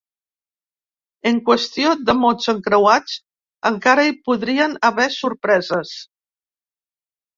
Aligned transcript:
En 1.31 1.37
qüestió 1.49 1.91
de 2.07 2.15
mots 2.23 2.49
encreuats, 2.55 3.19
encara 3.73 4.07
hi 4.13 4.17
podrien 4.31 4.77
haver 4.91 5.09
sorpreses. 5.21 5.97